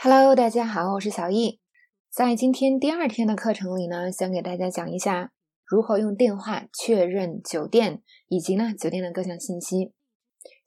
[0.00, 1.58] Hello，大家好，我是小易。
[2.08, 5.32] 在今天第二天的课程里呢，想给大家讲一下
[5.66, 9.92] 如何用电话确认酒店以及呢酒店的各项信息。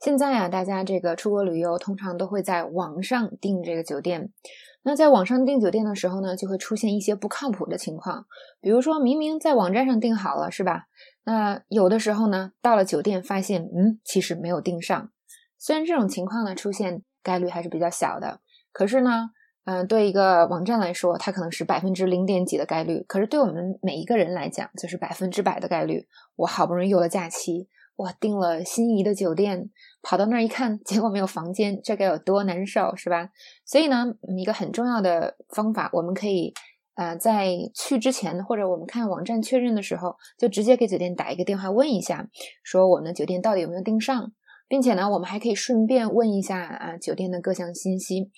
[0.02, 4.34] 现在啊，大家这个出国旅游通常都会在网上订这个酒店。
[4.82, 8.26] 那在网上订酒店的时候呢，就会出现一些不靠谱的情况。
[8.60, 10.88] 比如说明明在网站上订好了，是吧？
[11.24, 15.10] 那有的时候呢，到了酒店发现，嗯，其实没有订上。
[15.58, 18.42] 虽然这种情况呢出现概率还是比较小的。
[18.72, 19.30] 可是呢，
[19.66, 26.08] 嗯，对一个网站来说，它可能是百分之零点几的概率；可是对我们每一个人来讲，就是百分之百的概率。
[26.38, 29.70] 我好不容易有了假期，我订了心仪的酒店，
[30.02, 33.30] 跑到那儿一看，结果没有房间，这该有多难受，是吧？
[33.64, 36.54] 所以呢，一个很重要的方法，我们可以，
[36.96, 42.28] 呃，在去之前或者我们看网站确认的时候，就直接给酒店打一个电话问一下，
[42.64, 44.32] 说我们的酒店到底有没有订上，
[44.68, 48.32] 并且呢，我们还可以顺便问一下啊酒店的各项信息。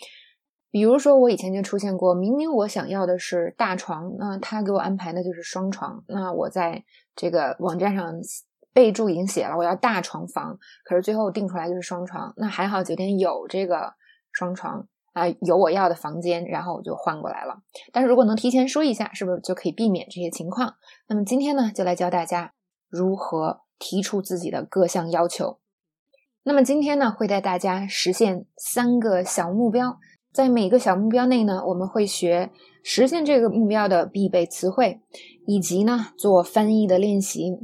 [0.74, 6.04] 比如说，我以前就出现过，明明我想要的是大床，那他给我安排的就是双床。
[6.08, 6.84] 那我在
[7.16, 8.12] 这个网站上
[8.74, 12.34] 备注已经写了我要大床房，可是最后定出来就是双床。
[12.38, 13.94] 那还好酒店有这个
[14.32, 17.62] 双床啊，有我要的房间，然后我就换过来了。
[17.92, 20.74] 但是如果能提前说一下，是不是就可以避免这些情况？
[21.08, 22.52] 那么今天呢，就来教大家
[22.90, 25.60] 如何提出自己的各项要求。
[26.46, 30.00] 那么今天呢，会带大家实现三个小目标。
[30.34, 32.50] 在每个小目标内呢，我们会学
[32.82, 35.00] 实现这个目标的必备词汇，
[35.46, 37.56] 以及呢做翻译的练习。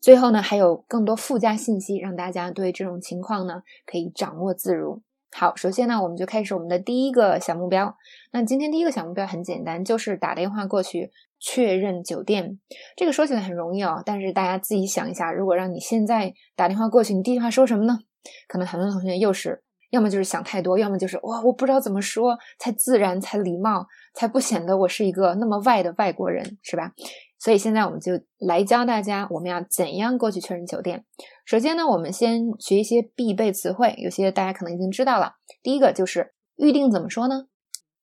[0.00, 5.02] 最后呢，还有更多附加信息，让大家对这种情况呢可以掌握自如。
[5.32, 7.96] 好，首先呢，我们就开始我们的第一个小目标。
[8.30, 12.60] 那今天第一个小目标很简单，就是打电话过去确认酒店。
[12.96, 17.98] 这个说起来很容易哦，但是大家自己想一下，如果让你现在打电话过去，你第一句话说什么呢？
[18.46, 19.64] 可能很多同学又是。
[19.92, 26.92] 要么就是想太多，要么就是哇，我不知道怎么说才自然、才礼貌、才不显得我是一个那么外的外国人，是吧？
[27.38, 31.04] 所以现在我们就来教大家，我们要怎样过去确认酒店。
[31.44, 35.34] 首先呢，我们先学一些必备词汇，有些大家可能已经知道了。
[35.62, 37.48] 第一个就是预定怎么说呢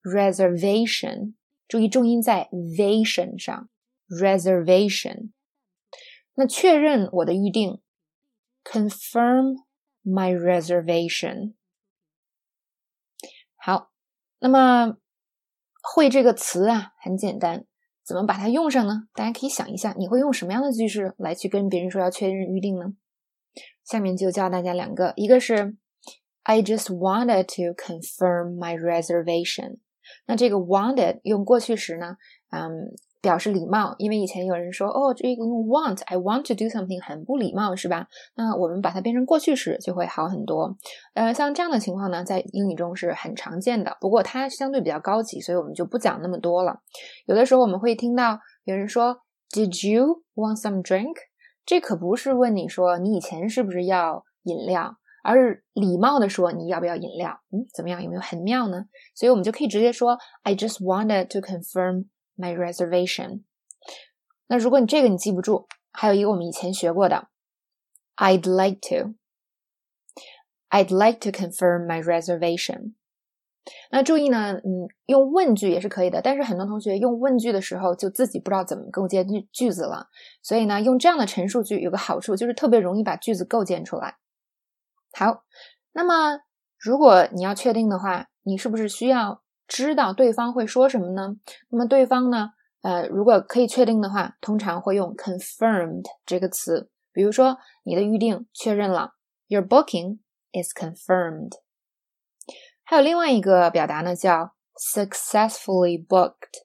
[0.04, 1.34] ？reservation，
[1.68, 3.68] 注意重音在 vation 上
[4.10, 5.32] ，reservation。
[6.36, 7.82] 那确认我的预定
[8.64, 9.56] ，confirm
[10.06, 11.54] my reservation。
[14.40, 14.98] 那么
[15.82, 17.66] 会这个词啊，很简单，
[18.06, 19.04] 怎么把它用上呢？
[19.14, 22.94] 大家可以想一下，你会用什么样的句式来去跟别人说要确认预定呢？
[23.84, 25.76] 下面就教大家两个，一个是
[26.44, 29.80] I just wanted to confirm my reservation。
[30.26, 32.18] 那这个 wanted 用过去时呢，
[32.50, 32.96] 嗯。
[33.22, 38.08] 表示礼貌，因为以前有人说哦，这个用 want，I want to do something 很不礼貌，是吧？
[38.36, 40.78] 那我们把它变成过去时就会好很多。
[41.16, 46.80] 呃，像这样的情况呢，在英语中是很常见的，不过它相对比较高级，所以我们就不讲那么多了。
[47.26, 49.18] 有的时候我们会听到有人说
[49.52, 51.16] ，Did you want some drink？
[51.66, 57.42] 这可不是问你说你以前是不是要饮料，而是礼貌的说你要不要饮料？
[57.52, 58.02] 嗯，怎么样？
[58.02, 58.86] 有没有很妙呢？
[59.14, 62.06] 所以我们就可以直接说，I just wanted to confirm。
[62.40, 63.42] My reservation。
[64.48, 67.28] 那如果你这个你记不住，还有一个我们以前学过的
[68.16, 69.16] ，I'd like to。
[70.70, 72.94] I'd like to confirm my reservation。
[73.92, 80.08] 那注意呢，嗯，用问句也是可以的，但是很多同学用问句的时候就自己不知道怎么构建句句子了，
[80.42, 84.16] 所以呢，用这样的陈述句有个好处，就是特别容易把句子构建出来。
[85.12, 85.44] 好，
[85.92, 86.40] 那么
[86.78, 89.42] 如果你要确定的话，你是不是需要？
[89.70, 91.36] 知道对方会说什么呢？
[91.70, 92.50] 那么对方呢？
[92.82, 96.90] 呃，如果可以确定的话，通常会用 confirmed 这个词。
[97.12, 99.12] 比如说，你的预定确认了
[99.48, 100.20] ，Your booking
[100.52, 101.52] is confirmed。
[102.84, 106.64] 还有另外一个表达呢，叫 successfully booked。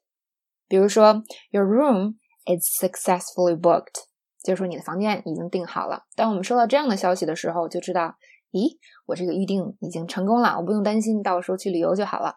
[0.67, 2.15] 比如说，Your room
[2.47, 4.05] is successfully booked，
[4.43, 6.05] 就是说你的房间已经订好了。
[6.15, 8.17] 当我们收到这样的消息的时候，就知道，
[8.53, 12.37] 咦，我这个预定已经成功了，我不用担心，到时候去旅游就好了。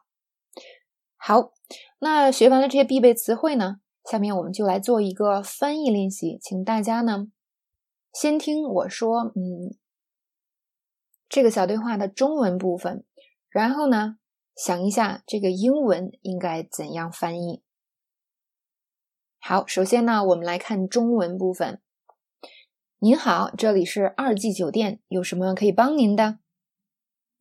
[1.17, 1.51] 好，
[1.99, 7.27] 那学完了这些必备词汇呢，下面我们就来做一个翻译练习，请大家呢
[8.13, 9.75] 先听我说，嗯，
[11.27, 13.03] 这个小对话的中文部分，
[13.49, 14.17] 然后呢
[14.55, 17.61] 想一下这个英文应该怎样翻译。
[19.39, 21.81] 好，首先呢我们来看中文部分。
[22.99, 26.39] 您好，这里是二季酒店，有什么可以帮您的？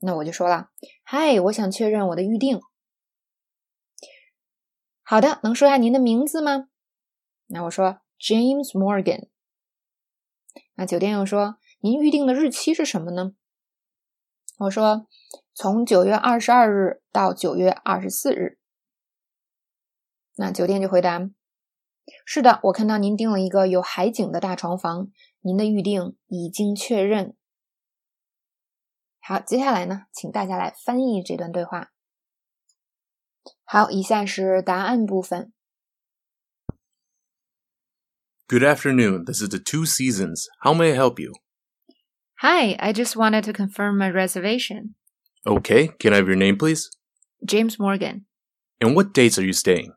[0.00, 0.70] 那我就说了，
[1.02, 2.61] 嗨，我想确认我的预定。
[5.08, 6.69] 好的，能说下您的名字吗？
[7.47, 9.29] 那我说 James Morgan。
[10.75, 13.37] 那酒店又说您预定的日期是什么呢？
[14.58, 15.06] 我说
[15.55, 18.58] 从九月二十二日到九月二十四日。
[20.35, 21.20] 那酒店就回答：
[22.25, 27.37] 是的，我看到您订了一个有海景的大床房，您的预订已经确认。
[29.20, 31.93] 好，接下来呢，请大家来翻译这段对话。
[33.65, 35.53] 好，以下是答案部分。
[38.48, 39.24] Good afternoon.
[39.25, 40.48] This is the Two Seasons.
[40.62, 41.33] How may I help you?
[42.42, 44.95] Hi, I just wanted to confirm my reservation.
[45.45, 46.89] Okay, can I have your name, please?
[47.45, 48.25] James Morgan.
[48.81, 49.94] And what dates are you staying?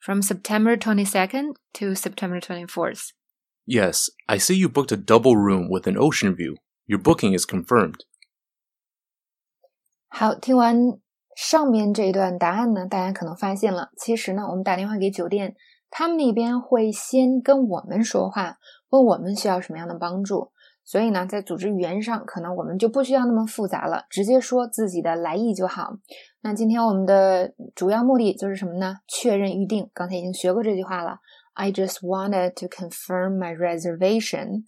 [0.00, 3.12] From September 22nd to September 24th.
[3.64, 6.56] Yes, I see you booked a double room with an ocean view.
[6.86, 8.04] Your booking is confirmed.
[10.08, 11.00] 好，听完
[11.37, 15.55] 上面这一段答案呢，大家可能发现了，其实呢，我们打电话给酒店，
[15.91, 18.57] 他们那边会先跟我们说话，
[18.89, 20.51] 问我们需要什么样的帮助。
[20.83, 25.91] 所以呢，在组织语言上，可能我们就不需要那么复杂了，直接说自己的来意就好。
[26.41, 28.95] 那今天我们的主要目的就是什么呢？
[29.07, 29.91] 确认预定。
[29.93, 31.19] 刚才已经学过这句话了
[31.53, 34.63] ，I just wanted to confirm my reservation。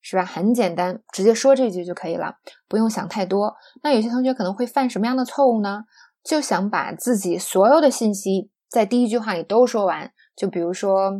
[0.00, 0.24] 是吧？
[0.24, 2.36] 很简单，直接说这句就可以了，
[2.68, 3.56] 不用想太多。
[3.82, 5.84] 那有些同学可能会犯什么样的错误呢？
[6.22, 10.12] 就想把自己所有的信息在第一句话里都说完。
[10.36, 11.10] 就比如说，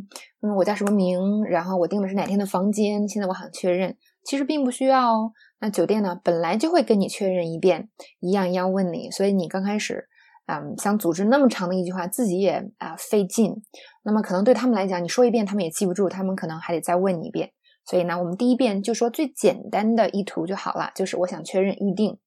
[0.42, 3.96] 嗯，我叫什么名，然后我订的是哪天的房间，现在我想确认。
[4.22, 5.32] 其实并不需要哦。
[5.60, 7.88] 那酒店呢，本来就会跟你确认一遍，
[8.20, 10.08] 一样一样问你，所以你刚开始，
[10.46, 13.60] 嗯，想组织那么长的一句话，自己也啊费劲。
[14.04, 17.50] 那么可能对他们来讲，你说一遍他们也记不住，他们可能还得再问你一遍。
[17.84, 22.18] 所以呢，我们第一遍就说最简单的意图就好了，就是我想确认预定。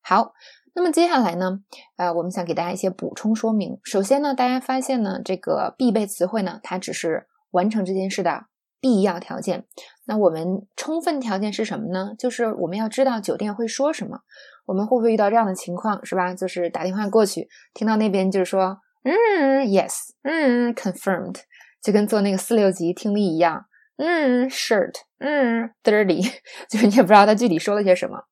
[0.00, 0.32] 好，
[0.74, 1.60] 那么接下来呢，
[1.96, 3.78] 呃，我们想给大家一些补充说明。
[3.84, 8.46] 首先呢，大家发现呢，这个必备词汇呢，它只是完成这件事的
[8.80, 9.66] 必要条件。
[10.06, 12.14] 那我们充分条件是什么呢？
[12.18, 14.20] 就是我们要知道酒店会说什么。
[14.66, 16.34] 我们会不会遇到这样的情况，是吧？
[16.34, 19.92] 就是打电话过去，听到那边就是说，嗯，yes，
[20.22, 21.36] 嗯，confirmed，
[21.82, 23.66] 就跟做那个四六级听力一样。
[23.96, 26.20] 嗯，shirt，嗯，dirty，
[26.68, 28.24] 就是你也不知道他具体说了些什么。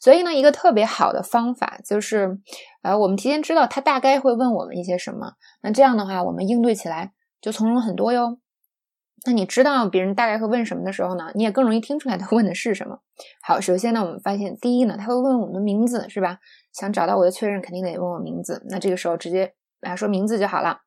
[0.00, 2.38] 所以呢，一个特别好的方法就是，
[2.82, 5.32] 呃，我们提前知道他大概会问我们一些什么，
[5.62, 8.38] 那这样的话，我们应对起来就从容很多哟。
[9.26, 13.00] 那你知道别人大概会问什么的时候呢，你也更容易听出来他问的是什么。
[13.42, 16.38] 好，首先呢，我们发现第一呢，他会问我们的名字，是吧？
[16.72, 18.64] 想找到我的确认，肯定得问我名字。
[18.70, 20.78] 那这个时候直接啊说名字就好了。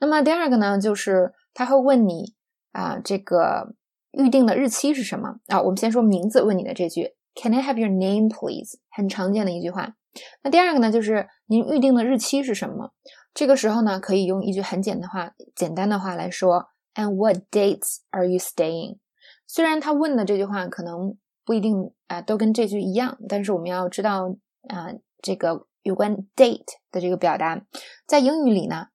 [0.00, 2.37] 那么第二个呢，就是他会问你。
[2.72, 3.74] 啊，这个
[4.12, 5.60] 预定的日期是什么啊？
[5.62, 8.78] 我们先说名字问你的这句，Can I have your name, please？
[8.90, 9.94] 很常见的一句话。
[10.42, 12.92] 那第二个呢，就是您预定的日期是什么？
[13.34, 18.98] 这个时候呢，可以用一句很简的话、简单的话来说，And what dates are you staying？
[19.46, 24.36] 虽然他问的这句话可能不一定啊都跟这句一样，但是我们要知道
[24.68, 24.88] 啊，
[25.22, 27.62] 这个有关 date 的这个表达，
[28.06, 28.88] 在英语里呢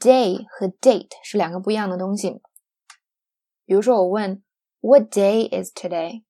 [0.00, 2.40] ，day 和 date 是两个不一样的东西。
[3.64, 4.42] 比如说，我问
[4.80, 6.22] "What day is today?"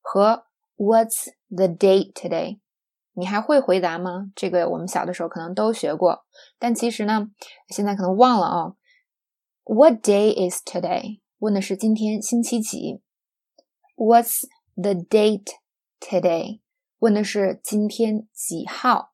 [0.00, 0.44] 和
[0.76, 2.60] "What's the date today?"
[3.14, 4.30] 你还会回答吗？
[4.34, 6.26] 这个我们小的时候可能都学过，
[6.58, 7.30] 但其实呢，
[7.68, 8.74] 现在可能忘了啊。
[9.64, 11.20] What day is today？
[11.38, 13.00] 问的是今天星期几。
[13.96, 14.42] What's
[14.74, 15.46] the date
[15.98, 16.60] today？
[16.98, 19.12] 问的是今天几号。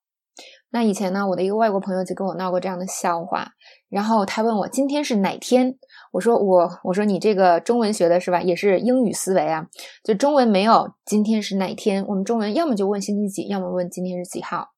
[0.71, 3.53] 那以前呢，我的一个外国朋友就跟我闹过这样的笑话，
[3.89, 5.79] 然后他问我今天是哪天。
[6.13, 8.41] 我说我我说你这个中文学的是吧？
[8.41, 9.69] 也是英语思维啊，
[10.05, 14.73] 就中文没有今天是哪天，我们中文要么就问星期几，要么问今天是几号。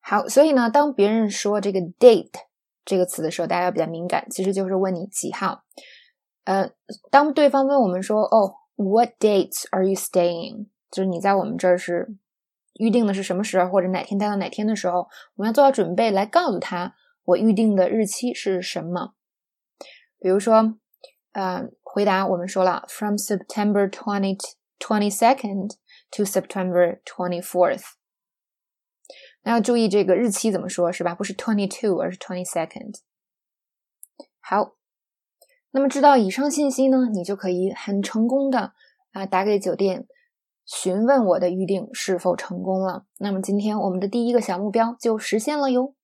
[0.00, 2.30] 好，所以呢，当别人说这个 date
[2.84, 5.64] 这个词的时候，大家要比较敏感，其实就是问你几号。
[6.44, 6.70] 呃，
[7.10, 10.66] 当对方问我们说哦，What dates are you staying？
[10.90, 12.14] 就是你在我们这儿是
[12.74, 19.14] 预定的是什么时候，或者哪天待到哪天的时候，我们要做好准备来告诉他我预定的日期是什么。
[20.20, 20.76] 比如说，
[21.32, 24.38] 呃，回答我们说了，from September twenty
[24.78, 25.70] twenty second
[26.10, 27.82] to September twenty fourth。
[29.42, 31.14] 那要注意这个日期怎么说，是吧？
[31.14, 32.96] 不是 twenty two，而是 twenty second。
[34.40, 34.74] 好，
[35.70, 38.74] 那么知道以上信息呢，你就可以很成功的
[39.12, 40.06] 啊打给酒店，
[40.66, 43.06] 询问我的预定是否成功了。
[43.18, 45.94] 那么今天我们的第一个小目标就实现了哟。